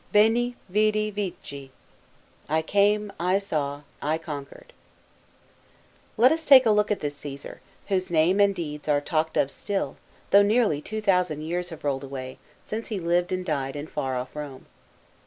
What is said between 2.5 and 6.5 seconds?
""I came, I saw, I conquered." LET us